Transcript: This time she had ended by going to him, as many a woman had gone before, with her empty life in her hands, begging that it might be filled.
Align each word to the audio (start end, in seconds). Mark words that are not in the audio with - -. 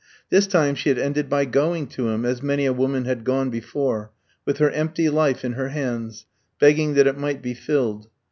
This 0.31 0.47
time 0.47 0.73
she 0.73 0.89
had 0.89 0.97
ended 0.97 1.29
by 1.29 1.45
going 1.45 1.85
to 1.89 2.09
him, 2.09 2.25
as 2.25 2.41
many 2.41 2.65
a 2.65 2.73
woman 2.73 3.05
had 3.05 3.23
gone 3.23 3.51
before, 3.51 4.09
with 4.47 4.57
her 4.57 4.71
empty 4.71 5.09
life 5.09 5.45
in 5.45 5.53
her 5.53 5.69
hands, 5.69 6.25
begging 6.59 6.95
that 6.95 7.05
it 7.05 7.19
might 7.19 7.43
be 7.43 7.53
filled. 7.53 8.09